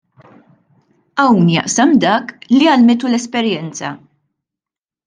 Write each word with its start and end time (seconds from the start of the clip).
Hawn 1.23 1.51
jaqsam 1.57 1.93
dak 2.07 2.35
li 2.57 2.71
għallmitu 2.73 3.13
l-esperjenza. 3.13 3.95